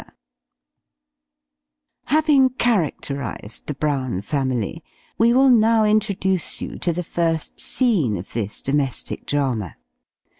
[2.05, 4.83] Having characterised the Brown family,
[5.19, 9.75] we will now introduce you to the first scene of this domestic drama.